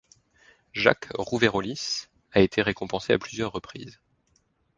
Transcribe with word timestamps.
Jacques 0.73 1.09
Rouveyrollis 1.13 2.07
a 2.31 2.39
été 2.39 2.63
récompensé 2.63 3.13
à 3.13 3.19
plusieurs 3.19 3.51
reprises. 3.51 3.99